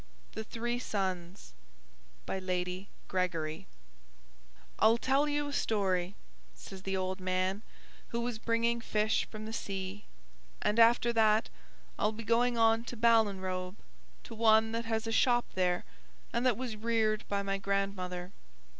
THE 0.31 0.43
THREE 0.43 0.79
SONS 0.79 1.53
By 2.25 2.39
Lady 2.39 2.89
Gregory 3.07 3.67
I'll 4.79 4.97
tell 4.97 5.29
you 5.29 5.47
a 5.49 5.53
story, 5.53 6.15
says 6.55 6.81
the 6.81 6.97
old 6.97 7.19
man 7.19 7.61
who 8.07 8.19
was 8.19 8.39
bringing 8.39 8.81
fish 8.81 9.27
from 9.29 9.45
the 9.45 9.53
sea; 9.53 10.05
and 10.63 10.79
after 10.79 11.13
that 11.13 11.49
I'll 11.99 12.13
be 12.13 12.23
going 12.23 12.57
on 12.57 12.83
to 12.85 12.97
Ballinrobe, 12.97 13.75
to 14.23 14.33
one 14.33 14.71
that 14.71 14.85
has 14.85 15.05
a 15.05 15.11
shop 15.11 15.45
there 15.53 15.85
and 16.33 16.47
that 16.47 16.57
was 16.57 16.75
reared 16.75 17.23
by 17.27 17.43
my 17.43 17.59
grandmother. 17.59 18.31